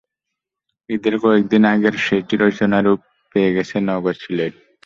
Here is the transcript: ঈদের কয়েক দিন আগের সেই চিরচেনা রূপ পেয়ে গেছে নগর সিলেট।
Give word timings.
ঈদের 0.89 1.15
কয়েক 1.23 1.43
দিন 1.51 1.63
আগের 1.73 1.95
সেই 2.05 2.21
চিরচেনা 2.29 2.79
রূপ 2.81 2.99
পেয়ে 3.31 3.53
গেছে 3.55 3.75
নগর 3.89 4.15
সিলেট। 4.23 4.53